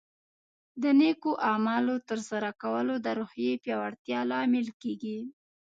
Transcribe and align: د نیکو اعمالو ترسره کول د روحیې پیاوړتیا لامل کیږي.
د 0.83 0.83
نیکو 0.99 1.31
اعمالو 1.51 1.95
ترسره 2.09 2.49
کول 2.61 2.87
د 3.05 3.07
روحیې 3.19 3.53
پیاوړتیا 3.63 4.19
لامل 4.31 4.67
کیږي. 4.81 5.19